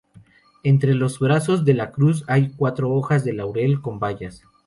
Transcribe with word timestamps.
Entre 0.63 0.95
los 0.95 1.19
brazos 1.19 1.63
de 1.63 1.75
la 1.75 1.91
cruz 1.91 2.23
hay 2.27 2.49
cuatro 2.57 2.89
hojas 2.89 3.23
de 3.23 3.33
laurel 3.33 3.81
con 3.83 3.99
bayas. 3.99 4.41